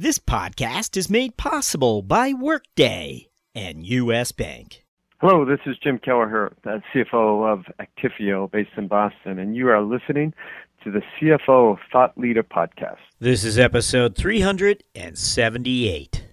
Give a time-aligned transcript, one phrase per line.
[0.00, 4.32] This podcast is made possible by Workday and U.S.
[4.32, 4.86] Bank.
[5.20, 9.82] Hello, this is Jim Kelleher, the CFO of Actifio based in Boston, and you are
[9.82, 10.32] listening
[10.84, 12.96] to the CFO Thought Leader Podcast.
[13.18, 16.29] This is episode 378.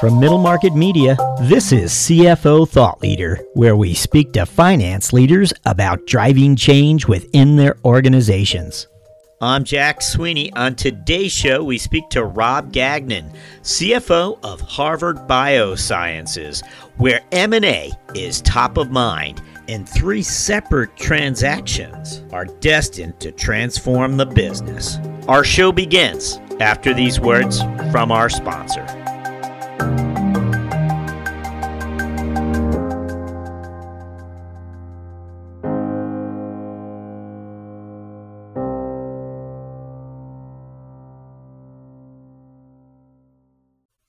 [0.00, 5.52] From Middle Market Media, this is CFO Thought Leader, where we speak to finance leaders
[5.64, 8.86] about driving change within their organizations.
[9.40, 10.52] I'm Jack Sweeney.
[10.52, 13.32] On today's show, we speak to Rob Gagnon,
[13.62, 16.64] CFO of Harvard Biosciences,
[16.98, 24.26] where M&A is top of mind and three separate transactions are destined to transform the
[24.26, 24.98] business.
[25.26, 28.86] Our show begins after these words from our sponsor.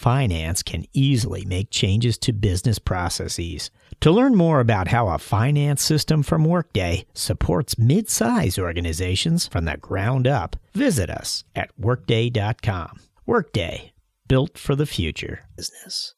[0.00, 3.70] finance can easily make changes to business processes.
[4.00, 9.76] To learn more about how a finance system from Workday supports mid-size organizations from the
[9.76, 13.00] ground up, visit us at workday.com.
[13.26, 13.92] Workday,
[14.26, 16.14] built for the future business.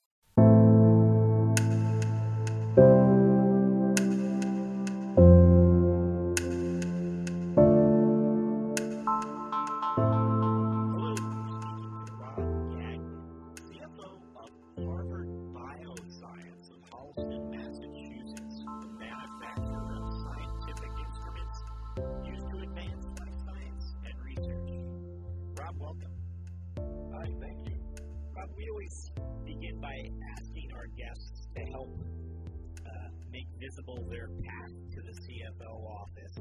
[33.62, 36.34] Visible their path to the CFO office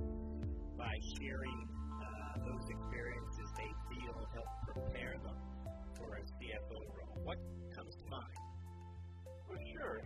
[0.74, 1.60] by sharing
[2.02, 5.38] uh, those experiences they feel help prepare them
[5.96, 7.18] for a CFO role.
[7.24, 7.38] What
[7.78, 8.42] comes to mind?
[9.48, 10.02] Well, sure.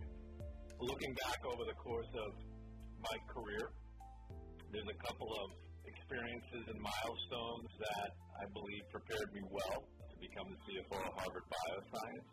[0.79, 2.31] Looking back over the course of
[2.99, 3.71] my career,
[4.71, 5.47] there's a couple of
[5.87, 11.43] experiences and milestones that I believe prepared me well to become the CFO of Harvard
[11.51, 12.29] Bioscience.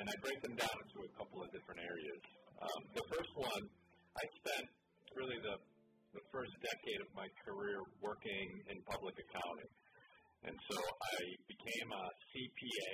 [0.00, 2.22] And I break them down into a couple of different areas.
[2.56, 3.62] Um, the first one
[4.16, 4.66] I spent
[5.12, 5.60] really the,
[6.16, 9.72] the first decade of my career working in public accounting.
[10.48, 11.18] And so I
[11.52, 12.90] became a CPA,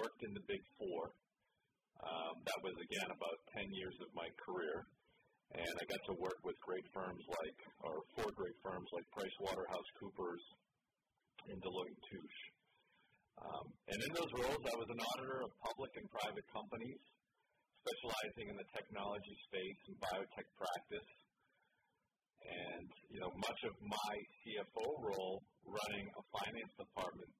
[0.00, 1.12] worked in the Big Four.
[2.00, 4.86] Um, that was, again, about 10 years of my career.
[5.60, 10.42] And I got to work with great firms like, or four great firms like PricewaterhouseCoopers
[11.52, 12.55] and Deloitte Touche.
[13.36, 17.00] Um, and in those roles, I was an auditor of public and private companies
[17.84, 21.08] specializing in the technology space and biotech practice.
[22.46, 27.32] And, you know, much of my CFO role running a finance department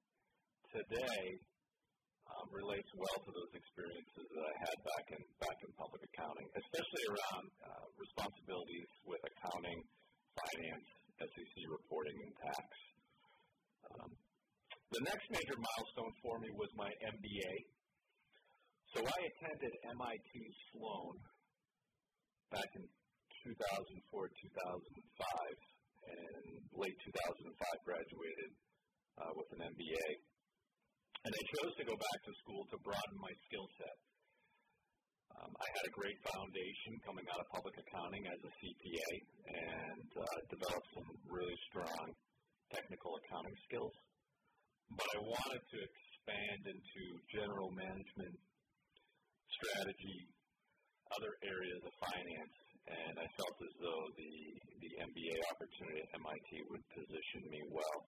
[0.71, 1.39] today
[2.27, 6.47] um, relates well to those experiences that I had back in back in public accounting,
[6.59, 9.79] especially around uh, responsibilities with accounting,
[10.35, 10.87] finance,
[11.23, 12.67] SEC reporting, and tax.
[13.95, 14.11] Um,
[14.91, 17.53] the next major milestone for me was my MBA
[18.95, 20.31] so I attended MIT
[20.71, 21.19] Sloan
[22.49, 22.87] back in
[23.45, 24.87] 2004, 2005,
[26.07, 28.51] and late 2005 graduated
[29.19, 30.07] uh, with an MBA.
[31.27, 33.97] And I chose to go back to school to broaden my skill set.
[35.35, 39.11] Um, I had a great foundation coming out of public accounting as a CPA
[39.51, 42.05] and uh, developed some really strong
[42.71, 43.93] technical accounting skills.
[44.95, 47.03] But I wanted to expand into
[47.33, 48.35] general management,
[49.51, 50.19] strategy,
[51.15, 52.55] other areas of finance,
[52.87, 54.33] and I felt as though the
[54.79, 57.99] the MBA opportunity at MIT would position me well.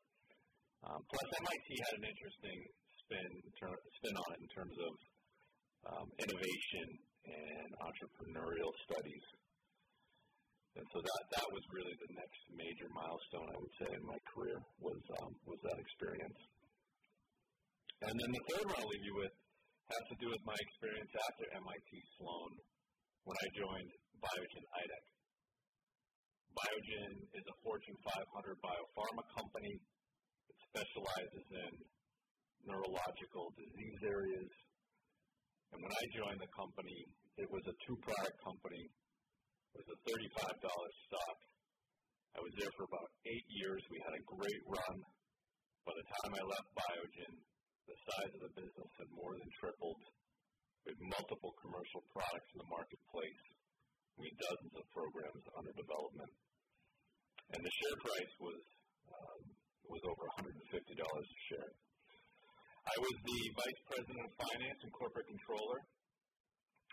[0.88, 2.60] Um, plus, MIT had an interesting
[3.04, 4.92] spin ter- spin on it in terms of
[5.92, 6.88] um, innovation
[7.28, 9.26] and entrepreneurial studies.
[10.78, 14.20] And so that that was really the next major milestone I would say in my
[14.32, 16.40] career was um, was that experience.
[18.00, 19.36] And then the third one I'll leave you with
[19.92, 22.52] has to do with my experience after MIT Sloan
[23.28, 23.92] when I joined
[24.24, 25.06] Biogen IDEC.
[26.56, 29.76] Biogen is a Fortune 500 biopharma company
[30.48, 31.74] that specializes in
[32.72, 34.52] neurological disease areas.
[35.76, 37.00] And when I joined the company,
[37.36, 38.84] it was a two-product company.
[39.76, 41.38] It was a $35 stock.
[42.36, 43.84] I was there for about eight years.
[43.92, 44.96] We had a great run.
[45.84, 47.34] By the time I left Biogen,
[47.90, 50.02] the size of the business had more than tripled.
[50.86, 53.44] We had multiple commercial products in the marketplace.
[54.22, 56.32] We had dozens of programs under development.
[57.50, 58.62] And the share price was
[59.10, 59.42] um,
[59.90, 61.72] was over $150 a share.
[62.86, 65.82] I was the vice president of finance and corporate controller.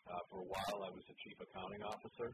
[0.06, 2.30] Uh, for a while, I was the chief accounting officer,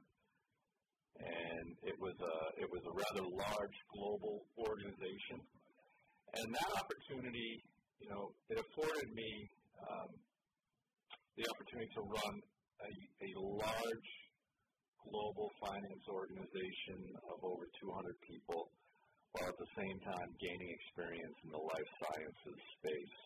[1.19, 5.41] and it was a it was a rather large global organization.
[6.37, 7.64] And that opportunity,
[8.02, 9.31] you know, it afforded me
[9.78, 10.10] um,
[11.38, 12.34] the opportunity to run
[12.82, 14.10] a, a large
[15.06, 16.99] global finance organization
[17.31, 18.70] of over 200 people
[19.32, 23.16] while at the same time gaining experience in the life sciences space.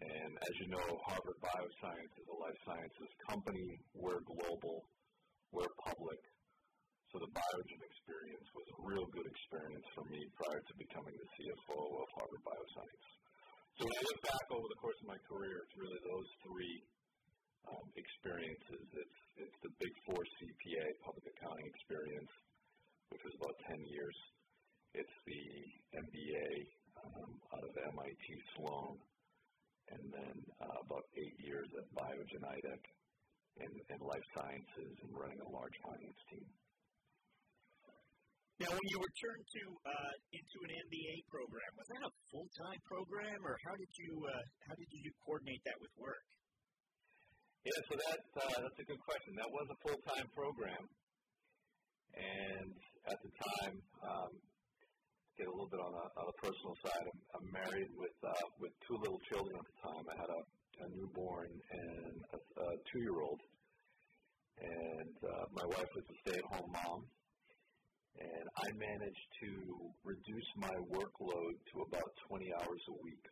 [0.00, 3.78] And as you know, Harvard Bioscience is a life sciences company.
[3.94, 4.86] We're global.
[5.52, 6.18] We're public.
[7.14, 11.28] So the Biogen experience was a real good experience for me prior to becoming the
[11.38, 13.06] CFO of Harvard Bioscience.
[13.78, 16.76] So when I look back over the course of my career, it's really those three
[17.70, 18.82] um, experiences.
[18.98, 22.32] It's, it's the Big Four CPA public accounting experience,
[23.14, 24.16] which was about 10 years.
[24.98, 25.44] It's the
[25.94, 26.50] MBA
[26.98, 28.26] um, out of MIT
[28.58, 28.98] Sloan,
[29.94, 32.82] and then uh, about eight years at Biogen IDEC
[33.62, 36.50] in, in life sciences and running a large finance team.
[38.62, 42.78] Now, when you returned to uh, into an MBA program, was that a full time
[42.86, 46.22] program, or how did you uh, how did you coordinate that with work?
[47.66, 49.34] Yeah, so that uh, that's a good question.
[49.42, 50.84] That was a full time program,
[52.14, 52.70] and
[53.10, 53.74] at the time,
[54.06, 54.30] um,
[55.34, 57.04] get a little bit on the, on the personal side.
[57.10, 60.04] I'm, I'm married with uh, with two little children at the time.
[60.06, 60.42] I had a,
[60.78, 63.42] a newborn and a, a two year old,
[64.62, 67.02] and uh, my wife was a stay at home mom.
[68.14, 69.50] And I managed to
[70.04, 73.24] reduce my workload to about 20 hours a week.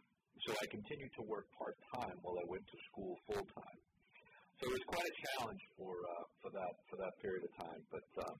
[0.47, 3.79] So I continued to work part time while I went to school full time.
[4.59, 7.83] So it was quite a challenge for uh, for that for that period of time,
[7.91, 8.39] but um,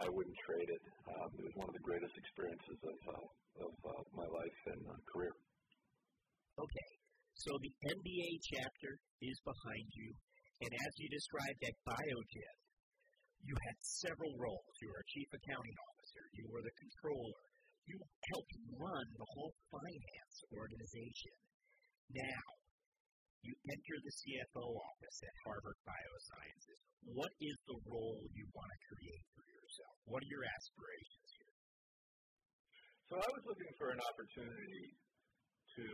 [0.00, 0.84] I wouldn't trade it.
[1.08, 4.80] Um, it was one of the greatest experiences of uh, of uh, my life and
[4.84, 5.32] uh, career.
[6.60, 6.90] Okay,
[7.36, 8.92] so the MBA chapter
[9.22, 10.08] is behind you,
[10.60, 12.54] and as you described at Biogen,
[13.44, 14.74] you had several roles.
[14.80, 16.22] You were a chief accounting officer.
[16.32, 17.44] You were the controller.
[17.84, 18.00] You
[18.32, 21.36] helped run the whole finance organization.
[22.16, 22.44] Now,
[23.44, 26.80] you enter the CFO office at Harvard Biosciences.
[27.12, 29.96] What is the role you want to create for yourself?
[30.08, 31.56] What are your aspirations here?
[33.12, 34.96] So I was looking for an opportunity
[35.76, 35.86] to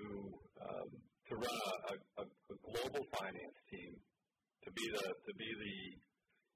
[0.63, 0.91] um,
[1.27, 1.59] to run
[1.91, 5.77] a, a, a, global finance team, to be the to be the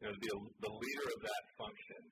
[0.00, 0.34] you know the,
[0.64, 2.02] the leader of that function,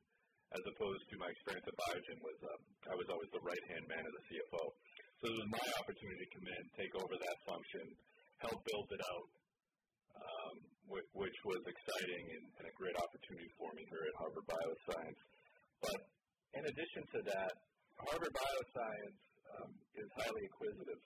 [0.54, 2.60] as opposed to my experience at Biogen was um,
[2.92, 4.64] I was always the right hand man of the CFO.
[5.22, 7.86] So it was my opportunity to come in, take over that function,
[8.42, 9.28] help build it out,
[10.18, 10.54] um,
[10.90, 15.22] which, which, was exciting and, and, a great opportunity for me here at Harvard Bioscience.
[15.78, 15.98] But
[16.58, 17.54] in addition to that,
[18.02, 19.18] Harvard Bioscience
[19.62, 20.98] um, is highly acquisitive.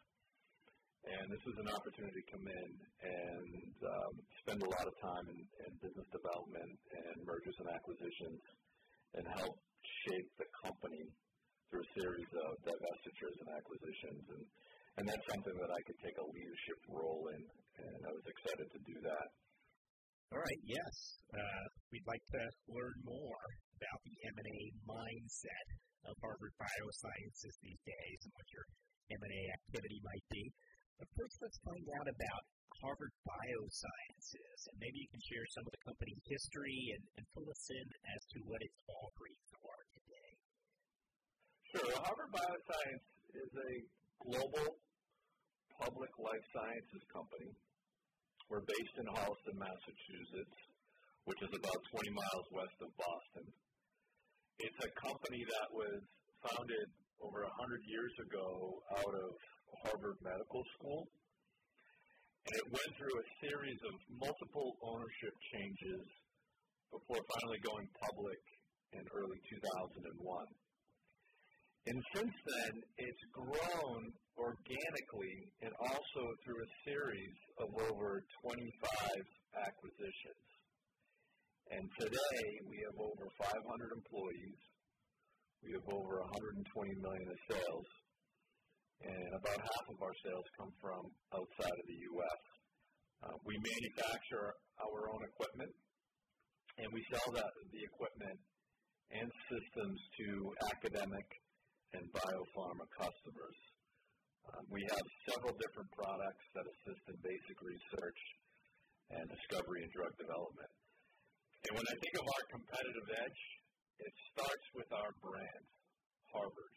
[1.07, 5.27] And this is an opportunity to come in and um, spend a lot of time
[5.31, 8.43] in, in, business development and mergers and acquisitions
[9.15, 9.55] and help
[10.03, 11.07] shape the company
[11.71, 14.25] through a series of divestitures and acquisitions.
[14.35, 14.43] And
[14.97, 17.43] and that's something that I could take a leadership role in,
[17.85, 19.29] and I was excited to do that.
[20.33, 20.95] All right, yes.
[21.37, 23.45] Uh, we'd like to learn more
[23.77, 25.69] about the M&A mindset
[26.09, 28.67] of Harvard Biosciences these days and what your
[29.21, 30.45] M&A activity might be.
[30.97, 32.43] But first, let's find out about
[32.81, 37.49] Harvard Biosciences, and maybe you can share some of the company history and, and fill
[37.49, 37.87] us in
[38.17, 40.31] as to what its offerings are today.
[41.73, 41.93] Sure.
[42.01, 43.73] Harvard Bioscience is a
[44.25, 44.69] global
[45.77, 47.53] public life sciences company.
[48.49, 50.59] We're based in Holliston, Massachusetts,
[51.29, 53.47] which is about 20 miles west of Boston.
[54.65, 56.01] It's a company that was
[56.41, 56.89] founded
[57.21, 59.31] over 100 years ago out of
[59.85, 61.09] Harvard Medical School.
[62.47, 66.05] And it went through a series of multiple ownership changes
[66.95, 68.39] before finally going public
[68.95, 70.47] in early 2001.
[71.87, 74.03] And since then, it's grown
[74.35, 79.23] organically and also through a series of over 25
[79.63, 80.47] acquisitions.
[81.71, 83.51] And today, we have over 500
[84.03, 84.61] employees.
[85.63, 86.63] We have over 120
[87.03, 87.89] million of sales,
[89.05, 91.03] and about half of our sales come from
[91.35, 92.43] outside of the U.S.
[93.25, 95.73] Uh, we manufacture our own equipment,
[96.81, 98.39] and we sell the equipment
[99.13, 100.29] and systems to
[100.73, 101.27] academic
[101.95, 103.59] and biopharma customers.
[104.53, 108.21] Um, we have several different products that assist in basic research
[109.11, 110.73] and discovery and drug development.
[111.67, 113.43] And when I think of our competitive edge,
[113.99, 115.65] it starts with our brand,
[116.31, 116.75] Harvard,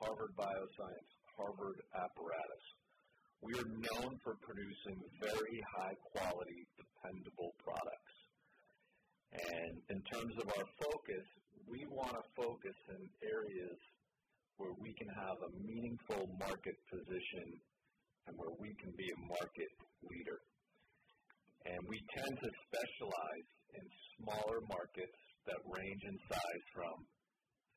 [0.00, 2.64] Harvard Bioscience, Harvard Apparatus.
[3.42, 8.14] We are known for producing very high quality, dependable products.
[9.34, 11.26] And in terms of our focus,
[11.66, 13.78] we want to focus in areas
[14.56, 17.46] where we can have a meaningful market position
[18.26, 19.72] and where we can be a market
[20.06, 20.38] leader.
[21.66, 23.84] And we tend to specialize in
[24.20, 25.18] smaller markets
[25.50, 26.96] that range in size from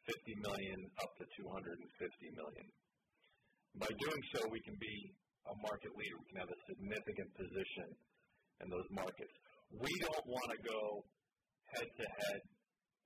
[0.06, 1.76] 50 million up to 250
[2.38, 2.68] million.
[3.76, 4.96] By doing so, we can be
[5.48, 6.16] a market leader.
[6.16, 7.88] We can have a significant position
[8.64, 9.34] in those markets.
[9.76, 11.04] We don't want to go
[11.76, 12.42] head to head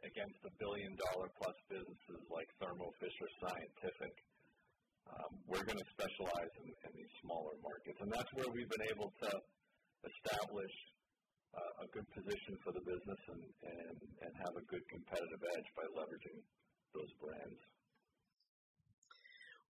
[0.06, 4.14] against the billion dollar plus businesses like Thermo Fisher Scientific.
[5.10, 8.88] Um, we're going to specialize in, in these smaller markets, and that's where we've been
[8.94, 9.32] able to
[10.06, 10.76] establish
[11.58, 15.70] uh, a good position for the business and, and, and have a good competitive edge
[15.76, 16.40] by leveraging
[16.96, 17.60] those brands.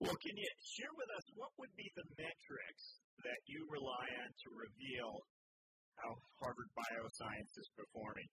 [0.02, 0.50] Well, can you
[0.82, 2.84] share with us what would be the metrics
[3.22, 5.14] that you rely on to reveal
[6.02, 8.26] how Harvard Bioscience is performing?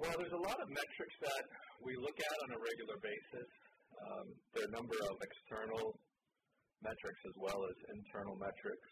[0.00, 1.44] Well, there's a lot of metrics that
[1.84, 3.48] we look at on a regular basis.
[4.00, 5.92] Um, there are a number of external
[6.80, 8.88] metrics as well as internal metrics.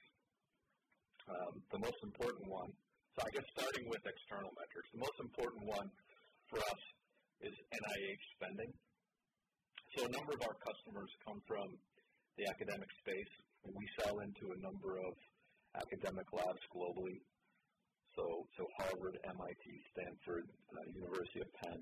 [1.33, 2.69] Um, the most important one,
[3.17, 5.89] so I guess starting with external metrics, the most important one
[6.53, 6.83] for us
[7.41, 8.69] is NIH spending.
[9.95, 11.71] So a number of our customers come from
[12.35, 13.33] the academic space.
[13.63, 15.15] We sell into a number of
[15.79, 17.23] academic labs globally.
[18.19, 18.27] So,
[18.59, 21.79] so Harvard, MIT, Stanford, uh, University of Penn,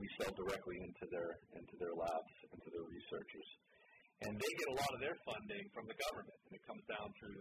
[0.00, 3.48] we sell directly into their into their labs, into their researchers,
[4.24, 7.12] and they get a lot of their funding from the government, and it comes down
[7.20, 7.36] through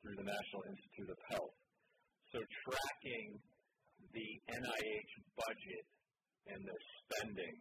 [0.00, 1.56] through the National Institute of Health.
[2.32, 3.36] So tracking
[4.16, 5.84] the NIH budget
[6.48, 7.54] and their spending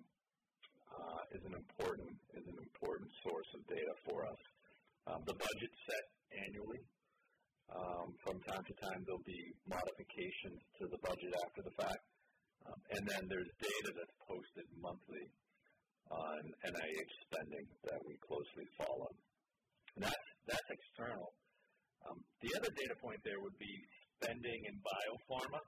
[0.94, 4.42] uh, is an important is an important source of data for us.
[5.08, 6.06] Um, the budget's set
[6.46, 6.82] annually,
[7.70, 12.04] um, from time to time, there'll be modifications to the budget after the fact.
[12.66, 15.26] Um, and then there's data that's posted monthly
[16.10, 19.10] on NIH spending that we closely follow.
[19.96, 21.30] And that's, that's external.
[22.10, 23.76] Um, the other data point there would be
[24.18, 25.62] spending in biopharma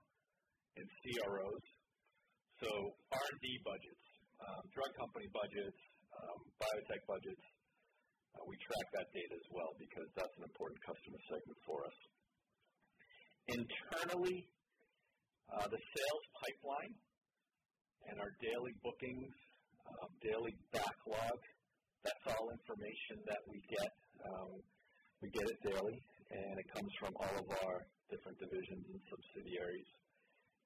[0.81, 1.65] and CROs.
[2.65, 2.69] So
[3.13, 4.05] R&D budgets,
[4.47, 5.81] um, drug company budgets,
[6.17, 7.45] um, biotech budgets,
[8.35, 11.97] uh, we track that data as well because that's an important customer segment for us.
[13.51, 14.47] Internally,
[15.51, 16.93] uh, the sales pipeline
[18.07, 19.33] and our daily bookings,
[19.83, 21.39] uh, daily backlog,
[22.01, 23.91] that's all information that we get.
[24.25, 24.51] Um,
[25.21, 25.99] we get it daily,
[26.33, 29.89] and it comes from all of our different divisions and subsidiaries.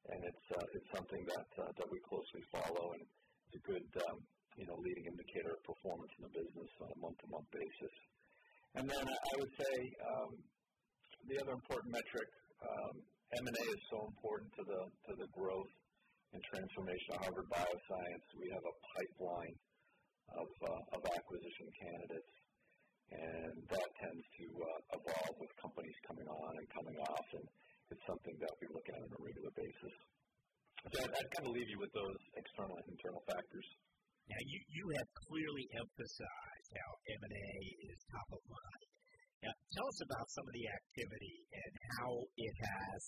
[0.06, 3.04] And it's uh, it's something that uh, that we closely follow, and
[3.56, 4.20] a good um,
[4.60, 7.96] you know, leading indicator of performance in the business on a month-to-month basis.
[8.76, 10.32] And then I would say um,
[11.28, 12.30] the other important metric,
[12.64, 12.96] um,
[13.40, 14.82] M&A is so important to the
[15.12, 15.72] to the growth
[16.32, 18.28] and transformation of Harvard Bioscience.
[18.36, 19.56] We have a pipeline
[20.36, 22.34] of uh, of acquisition candidates,
[23.12, 27.46] and that tends to uh, evolve with companies coming on and coming off, and
[27.92, 29.96] it's something that we look at on a regular basis.
[30.86, 32.22] So I'd kind of leave you with those
[32.66, 33.68] external internal factors.
[34.26, 36.90] Now, you, you have clearly emphasized how
[37.22, 37.54] M&A
[37.94, 38.84] is top of mind.
[39.46, 43.02] Now, tell us about some of the activity and how it has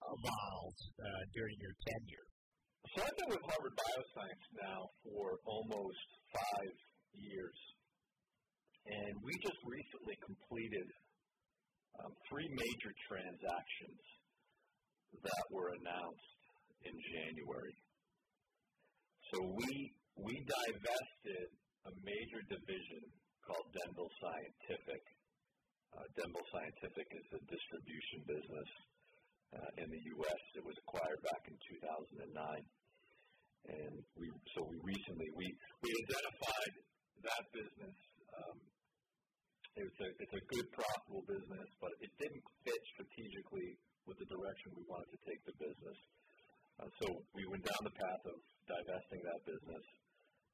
[0.00, 2.28] evolved uh, during your tenure.
[2.96, 6.76] So I've been with Harvard Bioscience now for almost five
[7.12, 7.58] years.
[8.86, 10.88] And we just recently completed
[12.00, 14.00] um, three major transactions
[15.20, 16.32] that were announced
[16.86, 17.76] in January.
[19.34, 19.90] So we
[20.22, 21.50] we divested
[21.82, 23.02] a major division
[23.42, 25.02] called Denville Scientific.
[25.90, 28.70] Uh, Denville Scientific is a distribution business
[29.50, 30.42] uh, in the U.S.
[30.54, 35.46] It was acquired back in 2009, and we so we recently we
[35.82, 36.74] we identified
[37.26, 37.96] that business.
[38.30, 38.58] Um,
[39.74, 43.74] it's a it's a good profitable business, but it didn't fit strategically
[44.06, 45.98] with the direction we wanted to take the business.
[46.76, 48.36] Uh, so we went down the path of
[48.68, 49.84] divesting that business.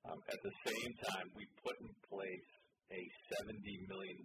[0.07, 2.49] Um, at the same time, we put in place
[2.91, 3.01] a
[3.43, 3.59] $70
[3.91, 4.19] million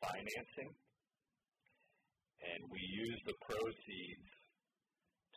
[0.00, 0.70] financing,
[2.44, 4.28] and we used the proceeds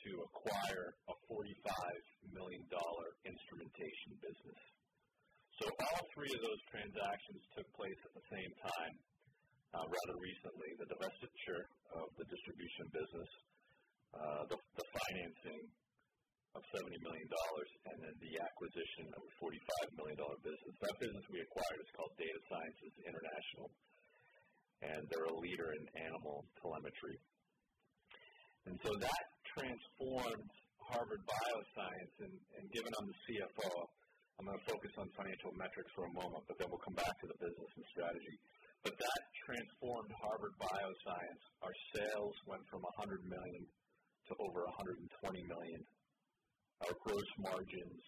[0.04, 1.42] to acquire a $45
[2.36, 2.64] million
[3.26, 4.62] instrumentation business.
[5.62, 8.96] So all three of those transactions took place at the same time
[9.76, 11.64] uh, rather recently, the divestiture
[12.00, 13.28] of the distribution business,
[14.16, 15.62] uh, the, the financing
[16.56, 20.74] of $70 million, and then the acquisition of a $45 million business.
[20.80, 23.68] That business we acquired is called Data Sciences International,
[24.88, 27.20] and they're a leader in animal telemetry.
[28.72, 33.72] And so that transformed Harvard Bioscience, and, and given I'm the CFO,
[34.40, 37.16] I'm going to focus on financial metrics for a moment, but then we'll come back
[37.24, 38.36] to the business and strategy.
[38.84, 41.44] But that transformed Harvard Bioscience.
[41.64, 43.64] Our sales went from 100 million
[44.30, 45.06] to over 120
[45.46, 45.82] million.
[46.82, 48.04] Our gross margins,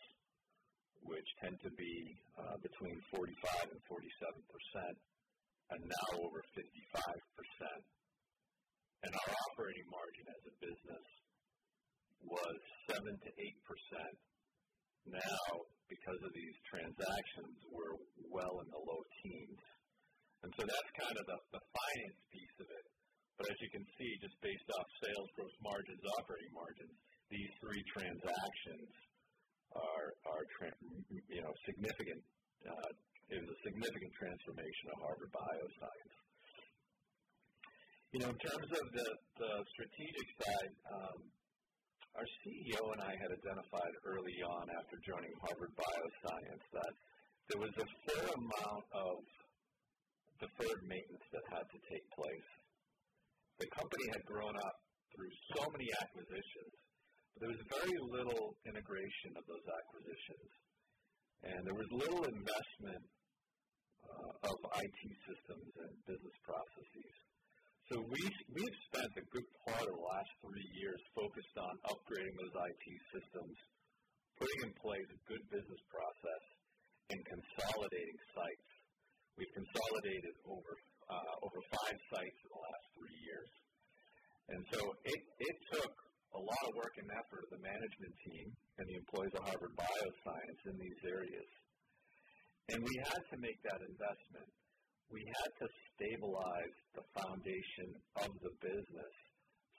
[1.05, 1.93] which tend to be
[2.35, 4.01] uh, between 45 and 47
[4.49, 4.95] percent,
[5.71, 6.65] are now over 55
[7.37, 7.83] percent.
[9.05, 11.07] And our operating margin as a business
[12.25, 12.57] was
[12.97, 14.17] 7 to 8 percent.
[15.07, 15.45] Now,
[15.87, 17.95] because of these transactions, we're
[18.27, 19.61] well in the low teens.
[20.43, 22.85] And so that's kind of the, the finance piece of it.
[23.37, 26.93] But as you can see, just based off sales, gross margins, operating margins,
[27.29, 28.89] these three transactions
[29.77, 30.09] are,
[31.29, 32.21] you know, significant.
[32.65, 32.89] Uh,
[33.29, 36.15] it was a significant transformation of Harvard Bioscience.
[38.15, 41.19] You know, in terms of the, the strategic side, um,
[42.15, 46.93] our CEO and I had identified early on after joining Harvard Bioscience that
[47.51, 49.21] there was a fair amount of
[50.39, 52.49] deferred maintenance that had to take place.
[53.57, 54.77] The company had grown up
[55.13, 56.73] through so many acquisitions,
[57.33, 60.49] but there was very little integration of those acquisitions.
[61.41, 63.03] And there was little investment
[64.05, 67.13] uh, of IT systems and business processes.
[67.89, 72.35] So we, we've spent a good part of the last three years focused on upgrading
[72.37, 73.55] those IT systems,
[74.37, 76.43] putting in place a good business process,
[77.09, 78.67] and consolidating sites
[79.37, 80.73] We've consolidated over
[81.07, 83.51] Uh, over five sites in the last three years.
[84.51, 85.95] And so it, it took
[86.35, 89.71] a lot of work and effort of the management team and the employees of Harvard
[89.79, 91.49] Bioscience in these areas.
[92.75, 94.51] And we had to make that investment.
[95.07, 97.89] We had to stabilize the foundation
[98.27, 99.15] of the business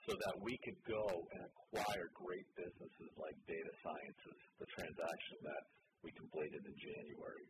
[0.09, 1.05] so that we could go
[1.37, 5.63] and acquire great businesses like Data Sciences, the transaction that
[6.01, 7.45] we completed in January.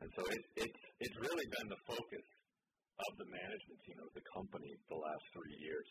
[0.00, 2.26] And so it, it's, it's really been the focus
[3.00, 5.88] of the management team of the company the last three years.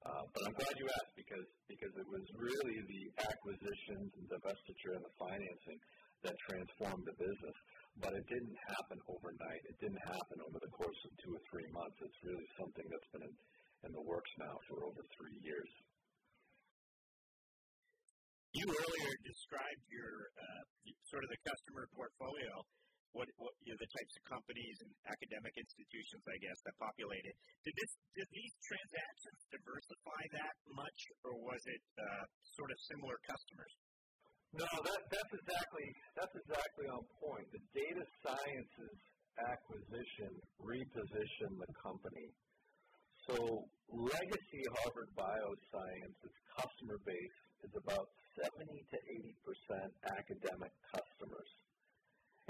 [0.00, 4.96] Uh, but I'm glad you asked because because it was really the acquisitions and divestiture
[4.96, 5.76] and the financing
[6.24, 7.56] that transformed the business.
[8.00, 9.62] But it didn't happen overnight.
[9.68, 12.00] It didn't happen over the course of two or three months.
[12.00, 13.34] It's really something that's been in,
[13.84, 15.68] in the works now for over three years.
[18.56, 20.62] You earlier described your uh,
[21.12, 22.64] sort of the customer portfolio
[23.12, 27.26] what, what you know, the types of companies and academic institutions, I guess, that populate
[27.26, 27.36] it.
[27.66, 33.16] Did this did these transactions diversify that much, or was it uh, sort of similar
[33.26, 33.72] customers?
[34.50, 35.86] No, that, that's exactly
[36.18, 37.46] that's exactly on point.
[37.54, 38.98] The data sciences
[39.38, 42.28] acquisition repositioned the company.
[43.30, 43.36] So
[43.90, 48.06] legacy Harvard Biosciences customer base is about
[48.58, 51.50] 70 to 80 percent academic customers.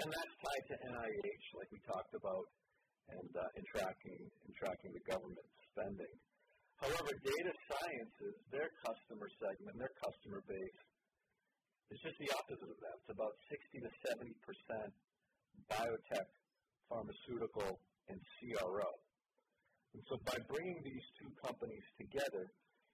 [0.11, 2.45] that's tied to NIH, like we talked about,
[3.11, 6.15] and uh, in tracking in tracking the government spending.
[6.79, 10.81] However, data sciences, their customer segment, their customer base,
[11.93, 12.95] is just the opposite of that.
[13.05, 14.91] It's about 60 to 70 percent
[15.69, 16.29] biotech,
[16.89, 18.91] pharmaceutical, and CRO.
[19.93, 22.47] And so by bringing these two companies together,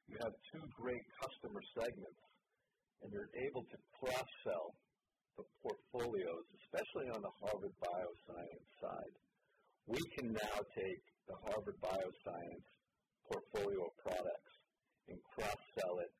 [0.10, 2.22] you have two great customer segments,
[3.02, 4.87] and you're able to cross-sell the
[5.62, 9.16] portfolios, especially on the Harvard Bioscience side,
[9.86, 12.68] we can now take the Harvard Bioscience
[13.28, 14.54] portfolio of products
[15.08, 16.14] and cross-sell it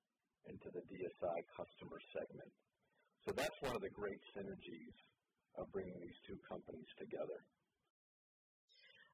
[0.48, 2.52] into the DSI customer segment.
[3.28, 4.96] So that's one of the great synergies
[5.60, 7.40] of bringing these two companies together.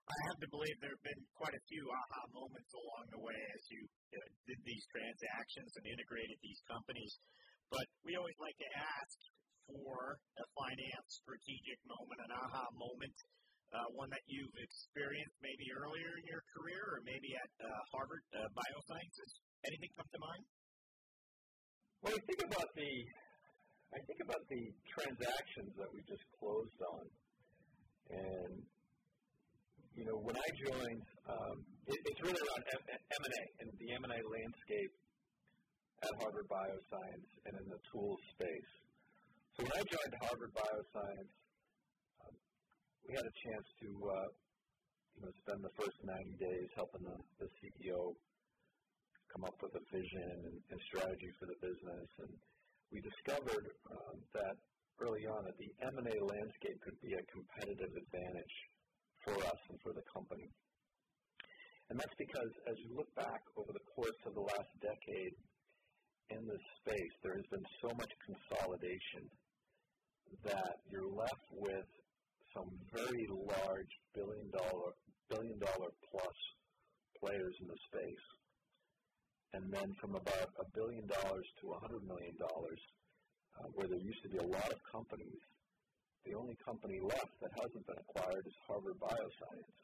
[0.03, 3.39] I have to believe there have been quite a few aha moments along the way
[3.55, 4.19] as you uh,
[4.51, 7.13] did these transactions and integrated these companies.
[7.71, 9.15] But we always like to ask
[9.67, 13.17] for a finance strategic moment, an aha moment,
[13.73, 18.23] uh, one that you've experienced maybe earlier in your career or maybe at uh, Harvard
[18.35, 19.31] uh, Biosciences.
[19.65, 20.43] Anything come to mind?
[22.03, 22.91] When I think about the,
[23.95, 27.05] I think about the transactions that we just closed on,
[28.11, 28.53] and
[29.95, 33.87] you know, when I joined, um, it, it's really around M and A and the
[33.93, 34.93] M and A landscape
[36.03, 38.73] at Harvard Bioscience and in the tools space.
[39.53, 41.33] So when I joined Harvard Bioscience,
[42.25, 42.33] um,
[43.05, 44.29] we had a chance to, uh,
[45.13, 48.17] you know, spend the first 90 days helping the, the CEO
[49.29, 52.09] come up with a vision and, and strategy for the business.
[52.25, 52.33] And
[52.89, 54.57] we discovered um, that
[54.97, 58.55] early on that the M&A landscape could be a competitive advantage
[59.21, 60.49] for us and for the company.
[61.93, 65.37] And that's because as you look back over the course of the last decade
[66.33, 69.29] in this space, there has been so much consolidation
[70.43, 71.87] that you're left with
[72.53, 74.93] some very large billion dollar
[75.29, 76.37] billion dollar plus
[77.19, 78.25] players in the space
[79.53, 82.81] and then from about a billion dollars to a hundred million dollars,
[83.61, 85.41] uh, where there used to be a lot of companies,
[86.25, 89.77] the only company left that hasn't been acquired is Harvard Bioscience.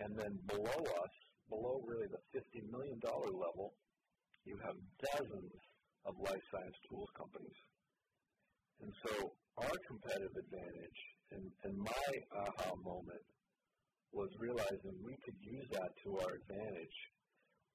[0.00, 1.14] And then below us,
[1.48, 3.72] below really the $50 million level,
[4.44, 4.76] you have
[5.16, 5.52] dozens
[6.04, 7.56] of life science tools companies.
[8.82, 11.00] And so our competitive advantage
[11.32, 13.24] and, and my aha moment
[14.12, 16.96] was realizing we could use that to our advantage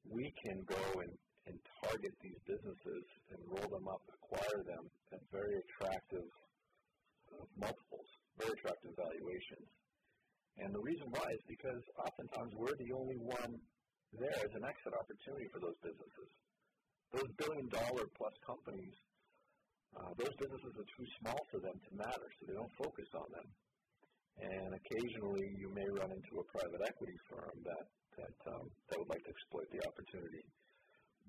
[0.09, 1.11] we can go and,
[1.47, 6.27] and target these businesses and roll them up, acquire them at very attractive
[7.31, 9.67] uh, multiples, very attractive valuations.
[10.59, 13.57] And the reason why is because oftentimes we're the only one
[14.13, 16.29] there as an exit opportunity for those businesses.
[17.09, 18.93] Those billion dollar plus companies,
[19.97, 23.27] uh, those businesses are too small for them to matter, so they don't focus on
[23.29, 23.47] them.
[24.41, 27.86] And occasionally you may run into a private equity firm that
[28.17, 30.41] that um, that would like to exploit the opportunity.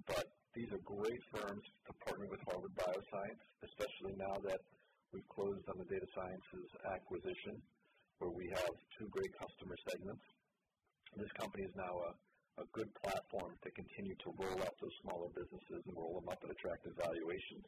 [0.09, 0.25] But
[0.57, 4.61] these are great firms to partner with Harvard Bioscience, especially now that
[5.13, 7.61] we've closed on the data sciences acquisition,
[8.19, 10.25] where we have two great customer segments.
[11.17, 12.11] This company is now a,
[12.63, 16.43] a good platform to continue to roll out those smaller businesses and roll them up
[16.43, 17.67] at attractive valuations.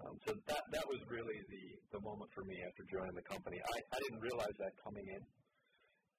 [0.00, 3.60] Um, so that that was really the the moment for me after joining the company.
[3.60, 5.22] I, I didn't realize that coming in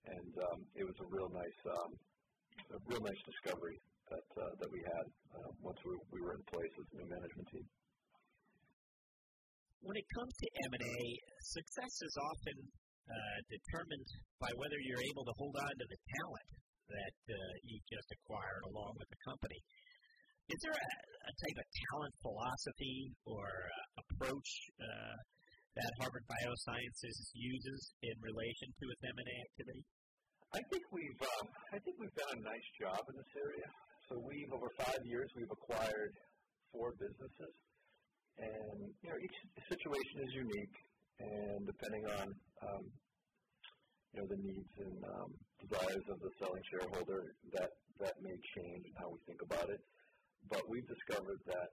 [0.06, 1.91] and um, it was a real nice, um,
[2.74, 3.78] a real nice discovery
[4.10, 5.06] that uh, that we had
[5.38, 7.65] uh, once we, we were in place as a new management team.
[9.82, 11.00] When it comes to M&A,
[11.58, 12.58] success is often
[13.10, 16.50] uh, determined by whether you're able to hold on to the talent
[16.86, 19.58] that uh, you just acquired along with the company.
[20.49, 20.89] Is there a,
[21.30, 24.49] a type of talent philosophy or uh, approach
[24.82, 25.17] uh,
[25.75, 29.84] that Harvard Biosciences uses in relation to its M&A activity?
[30.51, 33.67] I think we've um, I think we've done a nice job in this area.
[34.12, 36.12] So we've over five years we've acquired
[36.75, 37.56] four businesses,
[38.36, 39.38] and you know each
[39.71, 40.75] situation is unique,
[41.23, 42.27] and depending on
[42.67, 42.84] um,
[44.12, 45.32] you know the needs and um,
[45.63, 47.71] desires of the selling shareholder, that
[48.04, 49.80] that may change how we think about it.
[50.49, 51.69] But we've discovered that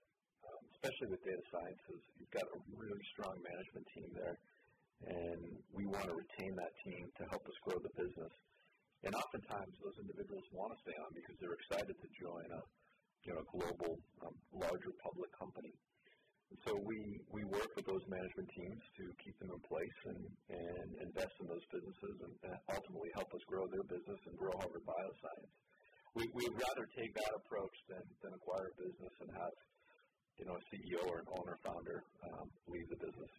[0.78, 4.36] especially with data sciences, you've got a really strong management team there,
[5.10, 5.40] and
[5.74, 8.34] we want to retain that team to help us grow the business.
[9.02, 12.62] And oftentimes, those individuals want to stay on because they're excited to join a
[13.26, 15.74] you know global, um, larger public company.
[16.50, 16.98] And so we
[17.30, 21.46] we work with those management teams to keep them in place and and invest in
[21.46, 25.54] those businesses and, and ultimately help us grow their business and grow Harvard Bioscience.
[26.14, 29.54] We we'd rather take that approach than than acquire a business and have
[30.38, 33.32] you know, a CEO or an owner founder um, leave the business.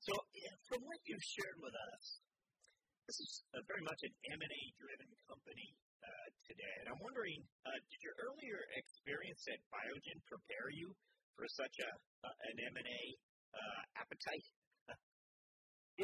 [0.00, 0.12] So,
[0.68, 2.04] from what you've shared with us,
[3.08, 5.68] this is very much an M&A driven company
[6.00, 6.74] uh, today.
[6.84, 10.92] And I'm wondering, uh, did your earlier experience at Biogen prepare you
[11.36, 11.90] for such a
[12.24, 13.02] uh, an M&A
[13.52, 14.48] uh, appetite?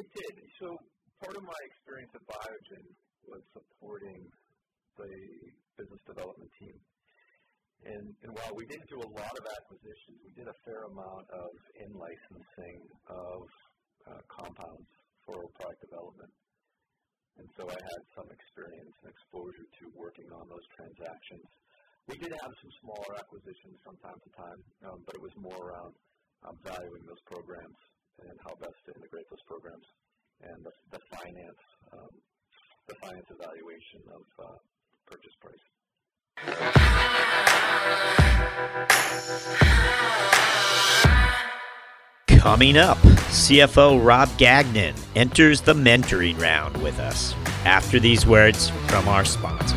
[0.00, 0.34] it did.
[0.60, 0.76] So
[1.20, 2.84] part of my experience at Biogen
[3.24, 4.28] was supporting
[4.98, 5.12] the
[5.76, 6.76] business development team
[7.84, 11.50] and, while we didn't do a lot of acquisitions, we did a fair amount of
[11.80, 13.40] in-licensing of
[14.04, 14.88] uh, compounds
[15.24, 16.32] for product development.
[17.40, 21.46] and so I had some experience and exposure to working on those transactions.
[22.08, 25.56] We did have some smaller acquisitions from time to time, um, but it was more
[25.56, 25.94] around
[26.44, 27.78] um, valuing those programs
[28.20, 29.86] and how best to integrate those programs
[30.44, 32.12] and the, the finance, um,
[32.88, 34.58] the finance evaluation of uh,
[35.10, 35.58] purchase price.
[42.28, 49.08] Coming up, CFO Rob Gagnon enters the mentoring round with us after these words from
[49.08, 49.76] our sponsor.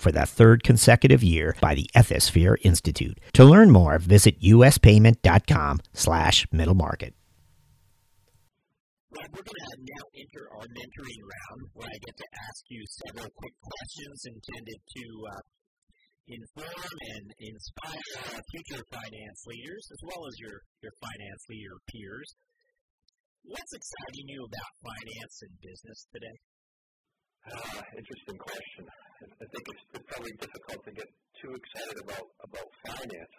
[0.00, 3.18] for the third consecutive year by the Ethisphere Institute.
[3.34, 7.14] To learn more, visit uspayment.com slash middle market.
[9.10, 12.82] Rob, we're going to now enter our mentoring round where I get to ask you
[12.86, 15.42] several quick questions intended to uh,
[16.30, 22.38] inform and inspire future finance leaders as well as your, your finance leader peers.
[23.42, 26.36] What's exciting you about finance and business today?
[27.50, 28.86] Uh, interesting question.
[29.20, 31.08] I think it's, it's probably difficult to get
[31.44, 33.36] too excited about about finance,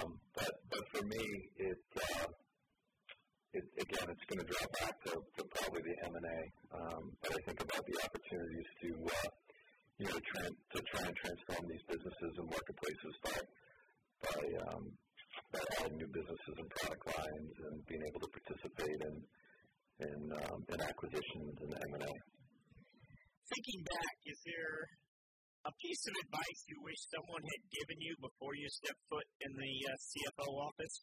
[0.00, 1.24] um, but but for me,
[1.60, 2.28] it, uh,
[3.52, 6.40] it again, it's going to drop back to, to probably the M and A.
[6.80, 9.28] Um, but I think about the opportunities to uh,
[10.00, 13.38] you know try, to try and transform these businesses and marketplaces by
[14.24, 14.40] by
[14.72, 14.84] um,
[15.52, 19.14] by adding new businesses and product lines and being able to participate in
[20.08, 22.14] in, um, in acquisitions and M and A
[23.52, 24.78] thinking back, is there
[25.66, 29.52] a piece of advice you wish someone had given you before you stepped foot in
[29.56, 30.96] the uh, CFO office?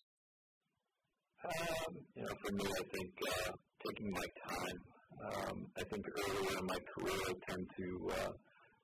[1.41, 3.51] Um, you know, for me, I think uh,
[3.85, 4.77] taking my time.
[5.21, 8.33] Um, I think earlier in my career, I tend to uh,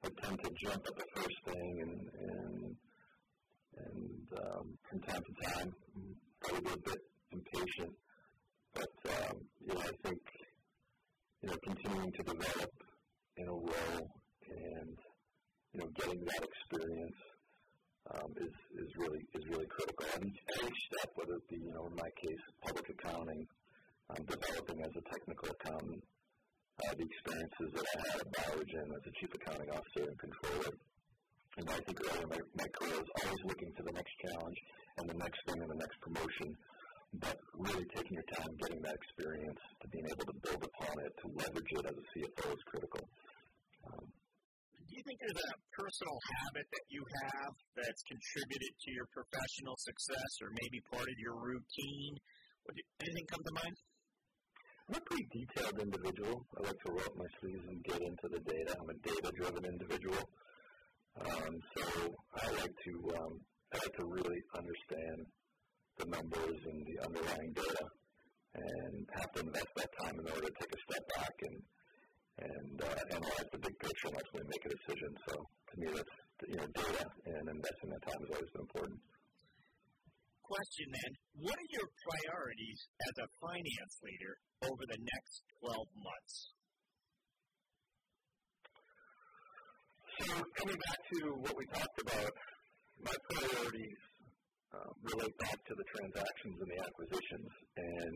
[0.03, 1.97] I tend to jump at the first thing, and
[2.29, 2.75] and
[3.77, 5.69] and um, from time to time,
[6.41, 7.93] probably a bit impatient.
[8.73, 10.21] But um, you know, I think
[11.41, 12.71] you know, continuing to develop
[13.37, 14.09] in a role
[14.49, 14.97] and
[15.73, 17.19] you know getting that experience
[18.13, 20.05] um, is is really is really critical.
[20.15, 23.45] At each, each step, whether it be you know in my case public accounting,
[24.09, 26.03] um, developing as a technical accountant,
[26.85, 30.73] uh, the experiences that I had at Biogen as a chief accounting officer and controller.
[31.57, 34.57] Know, I think early my, my career I was always looking to the next challenge
[34.97, 36.53] and the next thing and the next promotion
[37.13, 41.13] but really taking your time, getting that experience, to being able to build upon it,
[41.21, 43.07] to leverage it as a CFO is critical.
[43.87, 49.75] Do you think there's a personal habit that you have that's contributed to your professional
[49.77, 52.15] success or maybe part of your routine?
[52.67, 53.75] Would anything come to mind?
[54.87, 56.47] I'm a pretty detailed individual.
[56.55, 58.71] I like to roll up my sleeves and get into the data.
[58.79, 60.23] I'm a data-driven individual.
[61.19, 63.33] Um, so I like to um,
[63.73, 65.19] I like to really understand
[65.97, 67.85] the numbers and the underlying data
[68.55, 71.57] and have to invest that time in order to take a step back and
[72.37, 75.11] and uh, analyze the big picture and actually make a decision.
[75.29, 76.15] So to me, that's
[76.47, 78.99] you know data and investing that time has always been important.
[80.45, 81.11] Question then:
[81.43, 84.33] What are your priorities as a finance leader
[84.69, 86.35] over the next 12 months?
[90.17, 90.25] So
[90.61, 92.33] coming back to what we talked about,
[93.01, 94.01] my priorities
[94.73, 98.15] uh, relate back to the transactions and the acquisitions and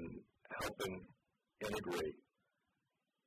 [0.62, 0.94] helping
[1.62, 2.18] integrate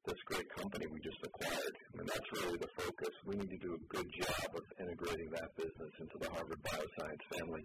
[0.06, 1.74] this great company we just acquired.
[1.96, 3.14] Mean, that's really the focus.
[3.24, 7.24] We need to do a good job of integrating that business into the Harvard Bioscience
[7.38, 7.64] family.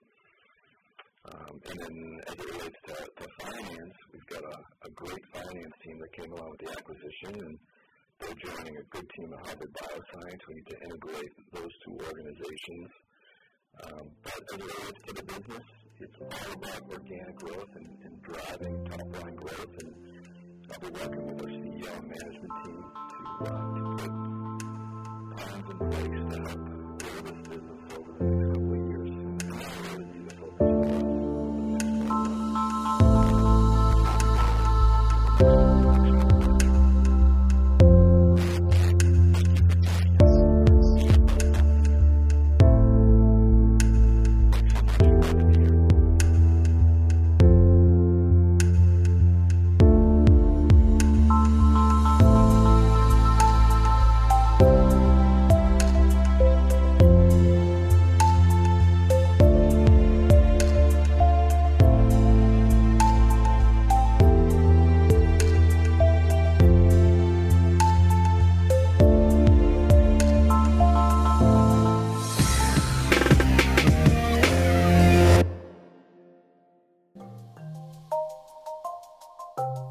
[1.26, 5.76] Um, and then as it relates to, to finance, we've got a, a great finance
[5.84, 7.60] team that came along with the acquisition, and
[8.20, 10.42] they're joining a good team at Harvard Bioscience.
[10.48, 12.88] We need to integrate those two organizations
[13.84, 15.68] um, but as it relates to the business,
[16.00, 19.76] it's all about organic growth and, and driving top line growth.
[19.84, 19.94] And
[20.72, 25.78] I'll be working with our CEO and management team to, uh, to put plans in
[25.90, 26.60] place to help
[27.00, 27.69] grow this business